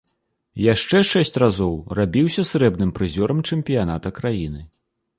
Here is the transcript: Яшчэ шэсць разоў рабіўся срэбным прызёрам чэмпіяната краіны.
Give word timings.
Яшчэ 0.73 1.01
шэсць 1.09 1.37
разоў 1.43 1.75
рабіўся 2.01 2.47
срэбным 2.55 2.97
прызёрам 2.99 3.47
чэмпіяната 3.49 4.19
краіны. 4.21 4.61